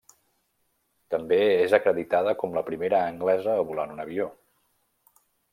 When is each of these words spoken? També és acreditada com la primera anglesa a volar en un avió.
També 1.15 1.37
és 1.65 1.75
acreditada 1.79 2.35
com 2.45 2.57
la 2.57 2.65
primera 2.71 3.05
anglesa 3.13 3.55
a 3.59 3.69
volar 3.71 3.89
en 3.89 3.97
un 3.99 4.03
avió. 4.07 4.29